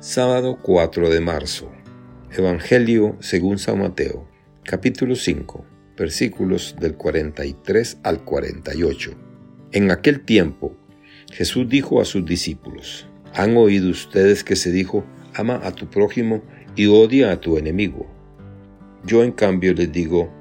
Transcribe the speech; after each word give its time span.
Sábado 0.00 0.60
4 0.62 1.10
de 1.10 1.20
marzo. 1.20 1.72
Evangelio 2.30 3.16
según 3.18 3.58
San 3.58 3.80
Mateo, 3.80 4.28
capítulo 4.62 5.16
5, 5.16 5.64
versículos 5.96 6.76
del 6.78 6.94
43 6.94 7.98
al 8.04 8.22
48. 8.22 9.10
En 9.72 9.90
aquel 9.90 10.20
tiempo, 10.20 10.76
Jesús 11.32 11.68
dijo 11.68 12.00
a 12.00 12.04
sus 12.04 12.24
discípulos, 12.24 13.08
¿han 13.34 13.56
oído 13.56 13.90
ustedes 13.90 14.44
que 14.44 14.54
se 14.54 14.70
dijo, 14.70 15.04
ama 15.34 15.60
a 15.64 15.72
tu 15.72 15.90
prójimo 15.90 16.44
y 16.76 16.86
odia 16.86 17.32
a 17.32 17.40
tu 17.40 17.58
enemigo? 17.58 18.06
Yo 19.04 19.24
en 19.24 19.32
cambio 19.32 19.74
les 19.74 19.90
digo, 19.90 20.32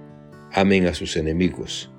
amen 0.54 0.86
a 0.86 0.94
sus 0.94 1.18
enemigos, 1.18 1.89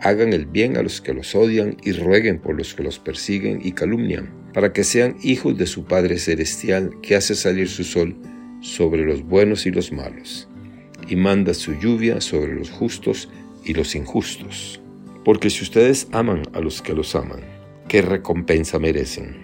hagan 0.00 0.34
el 0.34 0.44
bien 0.44 0.76
a 0.76 0.82
los 0.82 1.00
que 1.00 1.14
los 1.14 1.34
odian 1.34 1.78
y 1.82 1.92
rueguen 1.92 2.38
por 2.40 2.58
los 2.58 2.74
que 2.74 2.82
los 2.82 2.98
persiguen 2.98 3.60
y 3.64 3.72
calumnian 3.72 4.44
para 4.56 4.72
que 4.72 4.84
sean 4.84 5.16
hijos 5.22 5.58
de 5.58 5.66
su 5.66 5.84
Padre 5.84 6.16
Celestial 6.16 6.98
que 7.02 7.14
hace 7.14 7.34
salir 7.34 7.68
su 7.68 7.84
sol 7.84 8.16
sobre 8.62 9.04
los 9.04 9.22
buenos 9.22 9.66
y 9.66 9.70
los 9.70 9.92
malos, 9.92 10.48
y 11.06 11.14
manda 11.14 11.52
su 11.52 11.74
lluvia 11.74 12.22
sobre 12.22 12.54
los 12.54 12.70
justos 12.70 13.28
y 13.66 13.74
los 13.74 13.94
injustos. 13.94 14.80
Porque 15.26 15.50
si 15.50 15.62
ustedes 15.62 16.08
aman 16.10 16.40
a 16.54 16.60
los 16.60 16.80
que 16.80 16.94
los 16.94 17.14
aman, 17.14 17.40
¿qué 17.86 18.00
recompensa 18.00 18.78
merecen? 18.78 19.36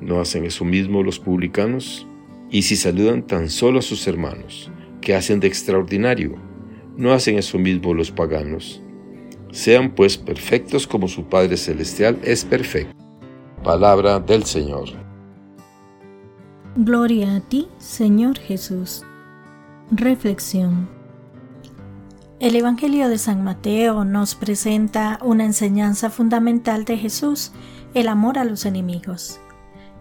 ¿No 0.00 0.20
hacen 0.20 0.44
eso 0.44 0.64
mismo 0.64 1.04
los 1.04 1.20
publicanos? 1.20 2.08
Y 2.50 2.62
si 2.62 2.74
saludan 2.74 3.28
tan 3.28 3.50
solo 3.50 3.78
a 3.78 3.82
sus 3.82 4.04
hermanos, 4.08 4.68
¿qué 5.00 5.14
hacen 5.14 5.38
de 5.38 5.46
extraordinario? 5.46 6.34
¿No 6.96 7.12
hacen 7.12 7.38
eso 7.38 7.56
mismo 7.56 7.94
los 7.94 8.10
paganos? 8.10 8.82
Sean 9.52 9.94
pues 9.94 10.18
perfectos 10.18 10.88
como 10.88 11.06
su 11.06 11.28
Padre 11.28 11.56
Celestial 11.56 12.18
es 12.24 12.44
perfecto. 12.44 12.99
Palabra 13.64 14.18
del 14.18 14.44
Señor. 14.44 14.88
Gloria 16.76 17.36
a 17.36 17.40
ti, 17.40 17.68
Señor 17.76 18.38
Jesús. 18.38 19.02
Reflexión. 19.90 20.88
El 22.38 22.56
Evangelio 22.56 23.10
de 23.10 23.18
San 23.18 23.44
Mateo 23.44 24.06
nos 24.06 24.34
presenta 24.34 25.18
una 25.22 25.44
enseñanza 25.44 26.08
fundamental 26.08 26.86
de 26.86 26.96
Jesús, 26.96 27.52
el 27.92 28.08
amor 28.08 28.38
a 28.38 28.44
los 28.44 28.64
enemigos. 28.64 29.40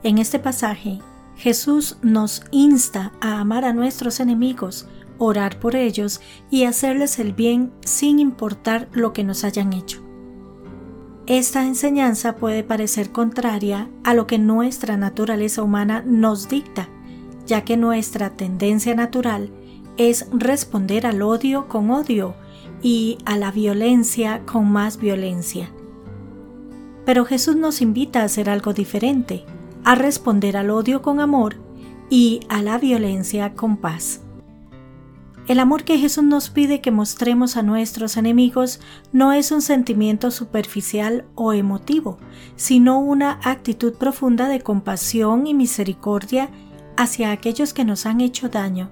En 0.04 0.20
este 0.20 0.40
pasaje, 0.40 1.00
Jesús 1.36 1.98
nos 2.02 2.44
insta 2.52 3.12
a 3.20 3.42
amar 3.42 3.66
a 3.66 3.74
nuestros 3.74 4.22
enemigos, 4.22 4.88
orar 5.18 5.60
por 5.60 5.76
ellos 5.76 6.22
y 6.50 6.64
hacerles 6.64 7.20
el 7.20 7.34
bien 7.34 7.74
sin 7.82 8.20
importar 8.20 8.88
lo 8.94 9.12
que 9.12 9.26
nos 9.26 9.44
hayan 9.44 9.74
hecho. 9.74 10.09
Esta 11.30 11.64
enseñanza 11.64 12.38
puede 12.38 12.64
parecer 12.64 13.12
contraria 13.12 13.88
a 14.04 14.16
lo 14.16 14.26
que 14.26 14.40
nuestra 14.40 14.98
naturaleza 14.98 15.62
humana 15.62 16.04
nos 16.04 16.50
dicta, 16.50 16.90
ya 17.46 17.64
que 17.64 17.78
nuestra 17.78 18.32
tendencia 18.32 18.96
natural 18.96 19.52
es 19.98 20.26
responder 20.32 21.06
al 21.06 21.22
odio 21.22 21.68
con 21.68 21.92
odio 21.92 22.34
y 22.82 23.20
a 23.26 23.38
la 23.38 23.52
violencia 23.52 24.42
con 24.48 24.72
más 24.72 24.98
violencia. 24.98 25.70
Pero 27.06 27.26
Jesús 27.26 27.56
nos 27.56 27.84
invita 27.84 28.22
a 28.22 28.26
hacer 28.26 28.50
algo 28.50 28.74
diferente, 28.74 29.46
a 29.84 29.94
responder 29.94 30.58
al 30.58 30.72
odio 30.72 31.04
con 31.04 31.20
amor 31.20 31.58
y 32.10 32.40
a 32.50 32.64
la 32.64 32.80
violencia 32.80 33.54
con 33.54 33.78
paz. 33.78 34.22
El 35.50 35.60
amor 35.60 35.84
que 35.84 35.98
Jesús 35.98 36.24
nos 36.24 36.52
pide 36.52 36.80
que 36.80 36.92
mostremos 36.92 37.58
a 37.58 37.64
nuestros 37.64 38.18
enemigos 38.18 38.80
no 39.12 39.34
es 39.34 39.52
un 39.52 39.64
sentimiento 39.64 40.30
superficial 40.30 41.26
o 41.34 41.54
emotivo, 41.54 42.20
sino 42.56 43.00
una 43.00 43.40
actitud 43.44 43.96
profunda 43.96 44.48
de 44.48 44.62
compasión 44.62 45.48
y 45.48 45.56
misericordia 45.56 46.52
hacia 46.98 47.32
aquellos 47.32 47.74
que 47.74 47.84
nos 47.84 48.06
han 48.06 48.22
hecho 48.22 48.50
daño. 48.50 48.92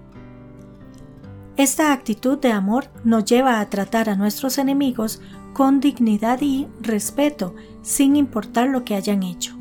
Esta 1.58 1.94
actitud 1.94 2.40
de 2.40 2.52
amor 2.52 2.86
nos 3.04 3.26
lleva 3.26 3.60
a 3.60 3.70
tratar 3.70 4.10
a 4.10 4.16
nuestros 4.16 4.58
enemigos 4.58 5.22
con 5.54 5.80
dignidad 5.80 6.40
y 6.42 6.66
respeto, 6.82 7.54
sin 7.84 8.16
importar 8.16 8.68
lo 8.70 8.84
que 8.84 8.96
hayan 8.96 9.22
hecho. 9.22 9.56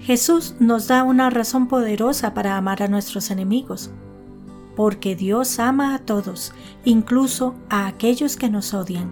Jesús 0.00 0.56
nos 0.58 0.88
da 0.88 1.04
una 1.04 1.30
razón 1.30 1.68
poderosa 1.68 2.34
para 2.34 2.56
amar 2.56 2.82
a 2.82 2.88
nuestros 2.88 3.30
enemigos 3.30 3.92
porque 4.76 5.16
Dios 5.16 5.58
ama 5.58 5.94
a 5.94 5.98
todos, 5.98 6.52
incluso 6.84 7.54
a 7.70 7.86
aquellos 7.86 8.36
que 8.36 8.50
nos 8.50 8.74
odian. 8.74 9.10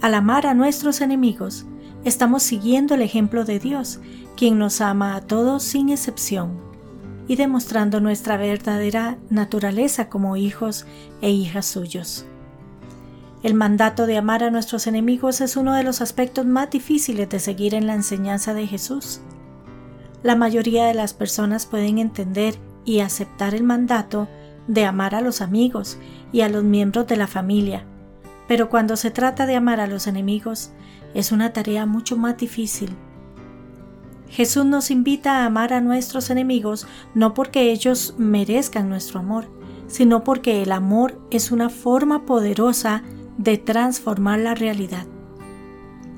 Al 0.00 0.14
amar 0.14 0.46
a 0.46 0.54
nuestros 0.54 1.00
enemigos, 1.02 1.66
estamos 2.04 2.42
siguiendo 2.42 2.94
el 2.94 3.02
ejemplo 3.02 3.44
de 3.44 3.58
Dios, 3.58 4.00
quien 4.36 4.58
nos 4.58 4.80
ama 4.80 5.14
a 5.14 5.20
todos 5.20 5.62
sin 5.62 5.90
excepción, 5.90 6.52
y 7.28 7.36
demostrando 7.36 8.00
nuestra 8.00 8.36
verdadera 8.36 9.18
naturaleza 9.30 10.08
como 10.08 10.36
hijos 10.36 10.86
e 11.20 11.30
hijas 11.30 11.66
suyos. 11.66 12.26
El 13.42 13.52
mandato 13.54 14.06
de 14.06 14.16
amar 14.16 14.42
a 14.42 14.50
nuestros 14.50 14.86
enemigos 14.86 15.42
es 15.42 15.56
uno 15.58 15.74
de 15.74 15.84
los 15.84 16.00
aspectos 16.00 16.46
más 16.46 16.70
difíciles 16.70 17.28
de 17.28 17.38
seguir 17.38 17.74
en 17.74 17.86
la 17.86 17.94
enseñanza 17.94 18.54
de 18.54 18.66
Jesús. 18.66 19.20
La 20.22 20.34
mayoría 20.34 20.86
de 20.86 20.94
las 20.94 21.12
personas 21.12 21.66
pueden 21.66 21.98
entender 21.98 22.56
y 22.84 23.00
aceptar 23.00 23.54
el 23.54 23.64
mandato 23.64 24.28
de 24.66 24.84
amar 24.84 25.14
a 25.14 25.20
los 25.20 25.40
amigos 25.40 25.98
y 26.32 26.40
a 26.40 26.48
los 26.48 26.64
miembros 26.64 27.06
de 27.06 27.16
la 27.16 27.26
familia. 27.26 27.84
Pero 28.48 28.68
cuando 28.68 28.96
se 28.96 29.10
trata 29.10 29.46
de 29.46 29.56
amar 29.56 29.80
a 29.80 29.86
los 29.86 30.06
enemigos, 30.06 30.70
es 31.14 31.32
una 31.32 31.52
tarea 31.52 31.86
mucho 31.86 32.16
más 32.16 32.36
difícil. 32.36 32.90
Jesús 34.28 34.64
nos 34.64 34.90
invita 34.90 35.38
a 35.38 35.46
amar 35.46 35.72
a 35.72 35.80
nuestros 35.80 36.30
enemigos 36.30 36.86
no 37.14 37.34
porque 37.34 37.70
ellos 37.70 38.14
merezcan 38.18 38.88
nuestro 38.88 39.20
amor, 39.20 39.46
sino 39.86 40.24
porque 40.24 40.62
el 40.62 40.72
amor 40.72 41.20
es 41.30 41.52
una 41.52 41.68
forma 41.68 42.26
poderosa 42.26 43.02
de 43.38 43.58
transformar 43.58 44.40
la 44.40 44.54
realidad. 44.54 45.06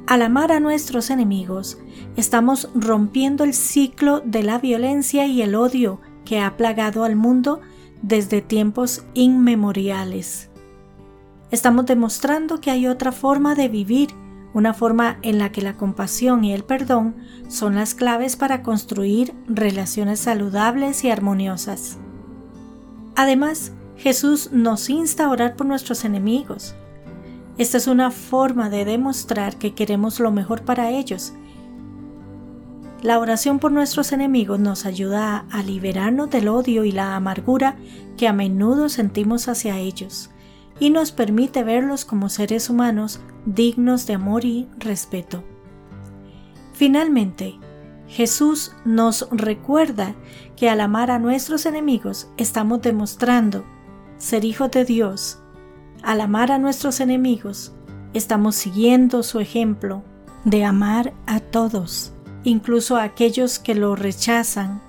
Al 0.07 0.23
amar 0.23 0.53
a 0.53 0.61
nuestros 0.61 1.11
enemigos, 1.11 1.79
estamos 2.17 2.71
rompiendo 2.75 3.45
el 3.45 3.55
ciclo 3.55 4.21
de 4.25 4.45
la 4.45 4.59
violencia 4.59 5.27
y 5.27 5.43
el 5.43 5.55
odio 5.55 6.01
que 6.27 6.41
ha 6.41 6.59
plagado 6.59 7.05
al 7.05 7.17
mundo 7.17 7.63
desde 8.03 8.43
tiempos 8.43 9.05
inmemoriales. 9.15 10.51
Estamos 11.51 11.87
demostrando 11.87 12.61
que 12.61 12.71
hay 12.71 12.87
otra 12.87 13.13
forma 13.13 13.55
de 13.55 13.69
vivir, 13.69 14.11
una 14.53 14.75
forma 14.75 15.19
en 15.23 15.39
la 15.39 15.53
que 15.53 15.63
la 15.63 15.77
compasión 15.77 16.45
y 16.45 16.53
el 16.53 16.65
perdón 16.65 17.17
son 17.49 17.77
las 17.77 17.95
claves 17.95 18.37
para 18.37 18.63
construir 18.63 19.33
relaciones 19.47 20.21
saludables 20.21 21.05
y 21.05 21.11
armoniosas. 21.11 21.99
Además, 23.15 23.73
Jesús 23.97 24.51
nos 24.53 24.91
insta 24.91 25.25
a 25.25 25.31
orar 25.31 25.57
por 25.57 25.67
nuestros 25.67 26.05
enemigos. 26.05 26.75
Esta 27.59 27.79
es 27.79 27.87
una 27.87 28.11
forma 28.11 28.69
de 28.69 28.85
demostrar 28.85 29.57
que 29.57 29.75
queremos 29.75 30.21
lo 30.21 30.31
mejor 30.31 30.63
para 30.63 30.91
ellos 30.91 31.33
la 33.03 33.19
oración 33.19 33.59
por 33.59 33.73
nuestros 33.73 34.13
enemigos 34.13 34.59
nos 34.59 34.87
ayuda 34.87 35.47
a 35.51 35.63
liberarnos 35.63 36.31
del 36.31 36.49
odio 36.49 36.85
y 36.85 36.93
la 36.93 37.15
amargura 37.15 37.77
que 38.17 38.27
a 38.27 38.33
menudo 38.33 38.89
sentimos 38.89 39.49
hacia 39.49 39.79
ellos 39.79 40.31
y 40.81 40.91
nos 40.91 41.13
permite 41.13 41.63
verlos 41.63 42.05
como 42.05 42.29
seres 42.29 42.71
humanos 42.71 43.21
dignos 43.45 44.07
de 44.07 44.15
amor 44.15 44.45
y 44.45 44.69
respeto. 44.79 45.45
Finalmente, 46.73 47.59
Jesús 48.09 48.73
nos 48.85 49.29
recuerda 49.31 50.15
que 50.57 50.71
al 50.71 50.81
amar 50.81 51.11
a 51.11 51.19
nuestros 51.19 51.67
enemigos 51.67 52.29
estamos 52.37 52.81
demostrando 52.83 53.65
ser 54.19 54.45
hijos 54.45 54.71
de 54.71 54.85
Dios. 54.85 55.39
Al 56.03 56.21
amar 56.21 56.53
a 56.53 56.59
nuestros 56.59 57.01
enemigos 57.01 57.75
estamos 58.15 58.55
siguiendo 58.55 59.23
su 59.23 59.41
ejemplo 59.41 60.03
de 60.45 60.65
amar 60.65 61.13
a 61.27 61.41
todos 61.41 62.16
incluso 62.47 62.97
a 62.97 63.03
aquellos 63.03 63.59
que 63.59 63.75
lo 63.75 63.97
rechazan. 63.97 64.81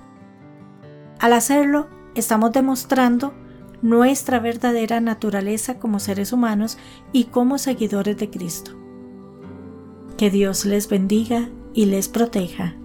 Al 1.18 1.32
hacerlo, 1.32 1.88
estamos 2.14 2.52
demostrando 2.52 3.34
nuestra 3.82 4.38
verdadera 4.38 5.00
naturaleza 5.00 5.80
como 5.80 5.98
seres 5.98 6.32
humanos 6.32 6.78
y 7.12 7.24
como 7.24 7.58
seguidores 7.58 8.16
de 8.16 8.30
Cristo. 8.30 8.78
Que 10.16 10.30
Dios 10.30 10.64
les 10.66 10.88
bendiga 10.88 11.48
y 11.74 11.86
les 11.86 12.08
proteja. 12.08 12.76